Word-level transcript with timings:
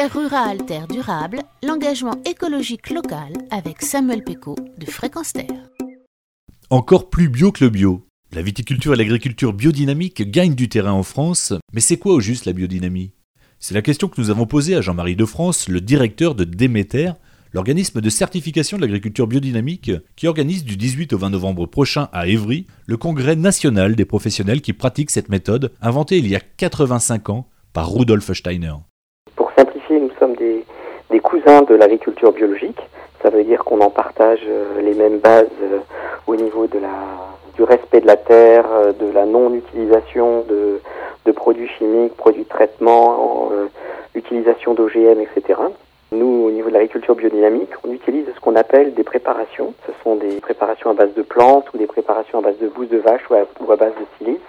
Terre 0.00 0.14
rurale, 0.14 0.64
terre 0.64 0.88
durable, 0.88 1.40
l'engagement 1.62 2.14
écologique 2.24 2.88
local 2.88 3.34
avec 3.50 3.82
Samuel 3.82 4.24
Péco 4.24 4.56
de 4.78 4.86
Fréquence 4.86 5.34
Terre. 5.34 5.68
Encore 6.70 7.10
plus 7.10 7.28
bio 7.28 7.52
que 7.52 7.64
le 7.64 7.68
bio. 7.68 8.06
La 8.32 8.40
viticulture 8.40 8.94
et 8.94 8.96
l'agriculture 8.96 9.52
biodynamique 9.52 10.22
gagnent 10.30 10.54
du 10.54 10.70
terrain 10.70 10.92
en 10.92 11.02
France, 11.02 11.52
mais 11.74 11.82
c'est 11.82 11.98
quoi 11.98 12.14
au 12.14 12.20
juste 12.20 12.46
la 12.46 12.54
biodynamie? 12.54 13.12
C'est 13.58 13.74
la 13.74 13.82
question 13.82 14.08
que 14.08 14.18
nous 14.18 14.30
avons 14.30 14.46
posée 14.46 14.74
à 14.74 14.80
Jean-Marie 14.80 15.16
de 15.16 15.26
France, 15.26 15.68
le 15.68 15.82
directeur 15.82 16.34
de 16.34 16.44
Déméter, 16.44 17.10
l'organisme 17.52 18.00
de 18.00 18.08
certification 18.08 18.78
de 18.78 18.82
l'agriculture 18.82 19.26
biodynamique 19.26 19.92
qui 20.16 20.28
organise 20.28 20.64
du 20.64 20.78
18 20.78 21.12
au 21.12 21.18
20 21.18 21.28
novembre 21.28 21.66
prochain 21.66 22.08
à 22.14 22.26
Évry 22.26 22.66
le 22.86 22.96
congrès 22.96 23.36
national 23.36 23.96
des 23.96 24.06
professionnels 24.06 24.62
qui 24.62 24.72
pratiquent 24.72 25.10
cette 25.10 25.28
méthode 25.28 25.72
inventée 25.82 26.16
il 26.16 26.26
y 26.26 26.36
a 26.36 26.40
85 26.40 27.28
ans 27.28 27.48
par 27.74 27.92
Rudolf 27.92 28.32
Steiner. 28.32 28.72
Pour 29.36 29.50
simplifier, 29.56 30.00
nous 30.00 30.10
sommes 30.18 30.36
des, 30.36 30.64
de 31.40 31.74
l'agriculture 31.74 32.32
biologique. 32.32 32.78
Ça 33.22 33.30
veut 33.30 33.44
dire 33.44 33.64
qu'on 33.64 33.80
en 33.80 33.90
partage 33.90 34.40
euh, 34.46 34.80
les 34.82 34.94
mêmes 34.94 35.18
bases 35.18 35.46
euh, 35.62 35.78
au 36.26 36.36
niveau 36.36 36.66
de 36.66 36.78
la, 36.78 36.88
du 37.56 37.62
respect 37.62 38.00
de 38.00 38.06
la 38.06 38.16
terre, 38.16 38.66
euh, 38.70 38.92
de 38.92 39.10
la 39.12 39.24
non-utilisation 39.24 40.44
de, 40.48 40.80
produits 41.32 41.68
chimiques, 41.78 42.16
produits 42.16 42.42
de 42.42 42.48
traitement, 42.48 43.48
utilisation 44.16 44.74
d'OGM, 44.74 45.20
etc. 45.20 45.60
Nous, 46.10 46.26
au 46.26 46.50
niveau 46.50 46.68
de 46.68 46.74
l'agriculture 46.74 47.14
biodynamique, 47.14 47.70
on 47.86 47.92
utilise 47.92 48.26
ce 48.34 48.40
qu'on 48.40 48.56
appelle 48.56 48.94
des 48.94 49.04
préparations. 49.04 49.72
Ce 49.86 49.92
sont 50.02 50.16
des 50.16 50.40
préparations 50.40 50.90
à 50.90 50.94
base 50.94 51.14
de 51.14 51.22
plantes 51.22 51.72
ou 51.72 51.78
des 51.78 51.86
préparations 51.86 52.40
à 52.40 52.42
base 52.42 52.58
de 52.58 52.66
bouse 52.66 52.88
de 52.88 52.98
vache 52.98 53.22
ou 53.30 53.34
à, 53.34 53.76
base 53.76 53.92
de 53.92 54.06
silice 54.18 54.40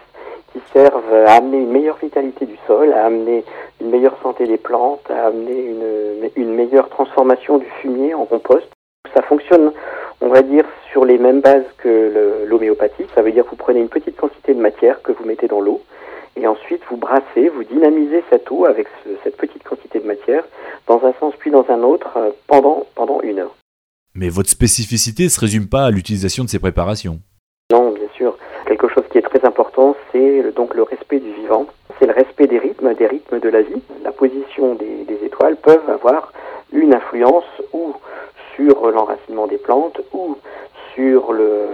qui 0.54 0.60
servent 0.74 1.14
à 1.14 1.36
amener 1.36 1.58
une 1.58 1.72
meilleure 1.72 1.98
vitalité 1.98 2.46
du 2.46 2.58
sol, 2.68 2.94
à 2.94 3.06
amener 3.06 3.44
une 3.80 3.90
meilleure 3.90 4.18
santé 4.22 4.48
des 4.48 4.58
plantes, 4.58 5.10
à 5.10 5.28
amener 5.28 5.66
une, 5.66 6.30
une 6.36 6.54
meilleure 6.54 6.90
transformation 6.90 7.58
du 7.58 7.68
fumier 7.82 8.14
en 8.14 8.26
compost. 8.26 8.68
Ça 9.16 9.22
fonctionne, 9.22 9.72
on 10.22 10.30
va 10.30 10.42
dire, 10.42 10.66
sur 10.92 11.06
les 11.06 11.18
mêmes 11.18 11.42
bases 11.42 11.66
que 11.78 12.46
l'homéopathie. 12.48 13.06
Ça 13.16 13.22
veut 13.22 13.32
dire 13.32 13.46
que 13.46 13.52
vous 13.52 13.56
prenez 13.56 13.80
une 13.80 13.90
petite 13.90 14.18
quantité 14.18 14.54
de 14.54 14.62
matière 14.62 15.02
que 15.02 15.12
vous 15.12 15.26
mettez 15.26 15.48
dans 15.48 15.62
l'eau 15.62 15.82
et 16.36 16.48
ensuite 16.48 16.82
vous 16.90 16.98
brassez, 16.98 17.50
vous 17.50 17.64
dynamisez 17.64 18.24
cette 18.30 18.50
eau 18.52 18.66
avec 18.66 18.88
cette 19.24 19.38
petite 19.38 19.64
quantité 19.64 20.00
de 20.00 20.08
matière 20.08 20.44
dans 20.88 21.04
un 21.04 21.14
sens 21.20 21.34
puis 21.38 21.52
dans 21.52 21.66
un 21.70 21.82
autre 21.84 22.10
euh, 22.18 22.32
pendant, 22.48 22.86
pendant 22.96 23.22
une 23.22 23.40
heure. 23.40 23.56
Mais 24.14 24.30
votre 24.30 24.50
spécificité 24.50 25.24
ne 25.24 25.30
se 25.30 25.40
résume 25.40 25.68
pas 25.68 25.86
à 25.86 25.92
l'utilisation 25.92 26.44
de 26.44 26.50
ces 26.50 26.60
préparations 26.60 27.20
Quelque 28.66 28.88
chose 28.88 29.04
qui 29.12 29.18
est 29.18 29.22
très 29.22 29.46
important, 29.46 29.96
c'est 30.12 30.54
donc 30.56 30.76
le 30.76 30.84
respect 30.84 31.20
du 31.20 31.32
vivant. 31.32 31.66
C'est 32.00 32.06
le 32.06 32.14
respect 32.14 32.48
des 32.48 32.60
rythmes, 32.60 32.94
des 32.94 33.08
rythmes 33.08 33.40
de 33.40 33.50
la 33.50 33.62
vie. 33.62 33.82
La 34.04 34.12
position 34.12 34.76
des, 34.76 35.08
étoiles 35.24 35.56
peuvent 35.56 35.90
avoir 35.90 36.34
une 36.74 36.94
influence 36.94 37.46
ou 37.74 37.94
sur 38.56 38.90
l'enracinement 38.92 39.48
des 39.48 39.58
plantes 39.58 40.02
ou 40.14 40.36
sur 40.94 41.32
le, 41.32 41.68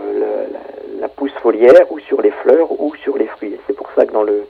la, 0.99 1.07
pousse 1.07 1.31
foliaire 1.41 1.91
ou 1.91 1.99
sur 1.99 2.21
les 2.21 2.31
fleurs 2.31 2.79
ou 2.79 2.93
sur 2.95 3.17
les 3.17 3.27
fruits. 3.27 3.57
C'est 3.67 3.75
pour 3.75 3.89
ça 3.95 4.05
que 4.05 4.11
dans 4.11 4.23
le, 4.23 4.43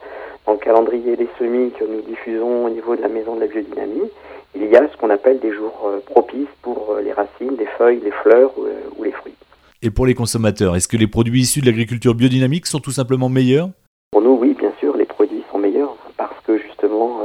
dans 0.45 0.53
le 0.53 0.57
calendrier 0.57 1.15
des 1.15 1.29
semis 1.37 1.71
que 1.71 1.85
nous 1.85 2.01
diffusons 2.01 2.65
au 2.65 2.69
niveau 2.69 2.95
de 2.95 3.01
la 3.01 3.07
maison 3.07 3.35
de 3.35 3.41
la 3.41 3.47
biodynamie, 3.47 4.09
il 4.55 4.67
y 4.67 4.75
a 4.75 4.87
ce 4.87 4.97
qu'on 4.97 5.09
appelle 5.09 5.39
des 5.39 5.53
jours 5.53 5.83
euh, 5.85 5.99
propices 6.05 6.47
pour 6.61 6.91
euh, 6.91 7.01
les 7.01 7.13
racines, 7.13 7.55
les 7.57 7.65
feuilles, 7.77 7.99
les 8.03 8.11
fleurs 8.11 8.51
euh, 8.57 8.89
ou, 8.97 9.03
les 9.03 9.11
fruits. 9.11 9.35
Et 9.83 9.91
pour 9.91 10.07
les 10.07 10.15
consommateurs, 10.15 10.75
est-ce 10.75 10.87
que 10.87 10.97
les 10.97 11.05
produits 11.05 11.41
issus 11.41 11.61
de 11.61 11.67
l'agriculture 11.67 12.15
biodynamique 12.15 12.65
sont 12.65 12.79
tout 12.79 12.91
simplement 12.91 13.29
meilleurs? 13.29 13.69
Pour 14.11 14.23
nous, 14.23 14.31
oui, 14.31 14.55
bien 14.57 14.71
sûr, 14.79 14.97
les 14.97 15.05
produits 15.05 15.43
sont 15.51 15.59
meilleurs 15.59 15.95
parce 16.17 16.33
que 16.47 16.57
justement, 16.57 17.19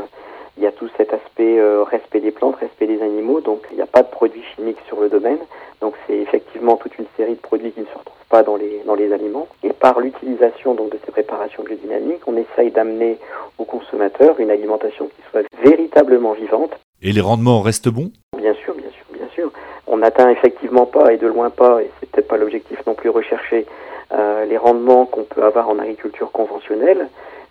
il 0.59 0.63
y 0.63 0.67
a 0.67 0.73
tout 0.73 0.89
cet 0.99 1.15
aspect 1.15 1.59
respect 1.91 2.21
des 2.21 2.31
plantes, 2.31 2.57
respect 2.57 2.87
des 2.87 3.01
animaux, 3.01 3.41
donc 3.41 3.63
il 3.71 3.77
n'y 3.77 3.83
a 3.83 3.87
pas 3.87 4.03
de 4.03 4.11
produits 4.11 4.43
chimiques 4.55 4.77
sur 4.87 5.01
le 5.01 5.09
domaine. 5.09 5.39
Donc 5.81 5.95
c'est 6.07 6.19
effectivement 6.19 6.77
toute 6.77 6.99
une 6.99 7.07
série 7.17 7.37
de 7.37 7.41
produits 7.41 7.73
qui 7.73 7.81
ne 7.81 7.87
se 7.87 7.97
retrouvent 7.97 8.29
pas 8.29 8.43
dans 8.43 8.57
les, 8.57 8.83
dans 8.87 8.95
les 8.95 9.13
aliments. 9.15 9.49
Et 9.63 9.73
par 9.73 10.01
l'utilisation 10.01 10.75
donc 10.75 10.93
de 10.93 10.99
ces 11.07 11.11
préparations 11.11 11.65
biodynamiques, 11.65 12.27
on 12.27 12.37
essaye 12.37 12.71
d'amener 12.71 13.17
aux 13.57 13.65
consommateurs 13.65 14.39
une 14.41 14.51
alimentation 14.51 15.07
qui 15.07 15.23
soit 15.31 15.43
véritablement 15.65 16.35
vivante. 16.35 16.73
Et 17.01 17.13
les 17.13 17.23
rendements 17.23 17.63
restent 17.63 17.89
bons? 17.89 18.13
Bien 18.37 18.55
sûr, 18.55 18.75
bien 18.75 18.91
sûr, 18.91 19.07
bien 19.13 19.29
sûr. 19.35 19.51
On 19.87 19.97
n'atteint 19.97 20.31
effectivement 20.31 20.87
pas, 20.87 21.13
et 21.13 21.17
de 21.17 21.27
loin 21.27 21.51
pas, 21.51 21.83
et 21.83 21.91
peut-être 22.13 22.29
pas 22.29 22.37
l'objectif 22.37 22.79
non 22.87 22.95
plus 22.95 23.09
recherché, 23.09 23.67
euh, 24.13 24.45
les 24.45 24.59
rendements 24.59 25.07
qu'on 25.07 25.25
peut 25.25 25.43
avoir 25.43 25.69
en 25.69 25.79
agriculture 25.79 26.31
conventionnelle, 26.31 27.09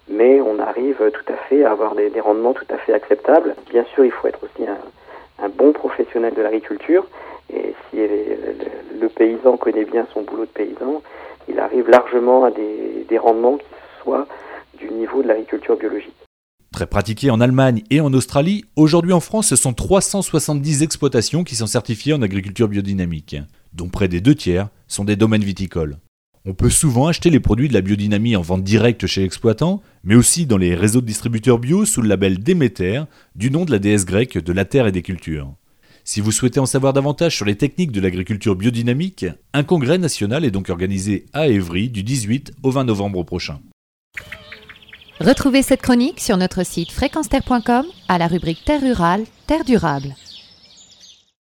mais 0.08 0.42
on 0.42 0.60
arrive 0.60 0.98
tout 1.12 1.34
à 1.34 1.38
fait 1.48 1.64
à 1.64 1.72
avoir 1.72 1.96
des, 1.96 2.12
rendements 2.20 2.54
tout 2.54 2.66
à 2.70 2.78
fait 2.78 2.94
acceptables. 2.94 3.56
Bien 3.70 3.86
sûr, 3.94 4.06
il 4.06 4.12
faut 4.12 4.28
être 4.28 4.44
aussi 4.44 4.68
un, 4.68 5.46
un 5.46 5.50
bon 5.50 5.72
professionnel 5.72 6.34
de 6.34 6.42
l'agriculture, 6.42 7.06
et 7.54 7.74
si 7.90 7.98
le, 7.98 9.10
paysan 9.10 9.58
connaît 9.58 9.86
bien 9.86 10.08
son 10.14 10.22
boulot 10.22 10.46
de 10.46 10.50
paysan, 10.50 11.02
il 11.48 11.60
arrive 11.60 11.90
largement 11.90 12.46
à 12.46 12.52
des, 12.52 13.06
des 13.10 13.18
rendements 13.18 13.58
qui 13.58 13.66
soient 14.02 14.26
du 14.76 14.90
niveau 14.90 15.22
de 15.22 15.28
l'agriculture 15.28 15.76
biologique. 15.76 16.16
Très 16.74 16.88
pratiqué 16.88 17.30
en 17.30 17.42
Allemagne 17.42 17.84
et 17.90 18.00
en 18.00 18.14
Australie, 18.14 18.64
aujourd'hui 18.78 19.12
en 19.12 19.20
France, 19.20 19.48
ce 19.48 19.58
sont 19.58 19.74
370 19.74 20.84
exploitations 20.84 21.44
qui 21.44 21.56
sont 21.56 21.68
certifiées 21.68 22.14
en 22.14 22.22
agriculture 22.22 22.70
biodynamique, 22.70 23.36
dont 23.74 23.90
près 23.90 24.08
des 24.08 24.22
deux 24.22 24.36
tiers 24.36 24.70
sont 24.88 25.04
des 25.04 25.18
domaines 25.18 25.44
viticoles. 25.44 25.98
On 26.46 26.54
peut 26.54 26.70
souvent 26.70 27.08
acheter 27.08 27.30
les 27.30 27.42
produits 27.42 27.68
de 27.68 27.74
la 27.74 27.81
biodynamie 27.81 28.38
en 28.38 28.42
vente 28.42 28.64
directe 28.64 29.06
chez 29.06 29.22
l'exploitant, 29.22 29.84
mais 30.06 30.16
aussi 30.16 30.46
dans 30.46 30.58
les 30.58 30.74
réseaux 30.74 31.02
de 31.02 31.06
distributeurs 31.06 31.60
bio 31.60 31.86
sous 31.86 32.02
le 32.02 32.08
label 32.08 32.40
Déméter, 32.40 33.04
du 33.36 33.52
nom 33.52 33.66
de 33.66 33.72
la 33.72 33.80
déesse 33.80 34.06
grecque 34.06 34.38
de 34.38 34.54
la 34.54 34.66
terre 34.66 34.88
et 34.88 34.94
des 34.94 35.04
cultures. 35.04 35.54
Si 36.06 36.22
vous 36.22 36.31
souhaitez 36.31 36.62
en 36.62 36.66
savoir 36.66 36.94
davantage 36.94 37.36
sur 37.36 37.46
les 37.46 37.58
techniques 37.58 37.92
de 37.92 38.02
l'agriculture 38.02 38.56
biodynamique, 38.56 39.26
un 39.54 39.64
congrès 39.64 39.98
national 39.98 40.46
est 40.46 40.52
donc 40.52 40.70
organisé 40.70 41.26
à 41.34 41.48
Évry 41.48 41.90
du 41.90 42.02
18 42.02 42.54
au 42.64 42.72
20 42.72 42.86
novembre 42.86 43.24
prochain. 43.24 43.60
Retrouvez 45.22 45.62
cette 45.62 45.84
chronique 45.84 46.20
sur 46.20 46.36
notre 46.36 46.66
site 46.66 46.92
fréquenceterre.com 46.92 47.86
à 48.08 48.18
la 48.18 48.26
rubrique 48.26 48.66
Terre 48.66 48.82
rurale, 48.82 49.24
Terre 49.46 49.64
durable. 49.64 50.16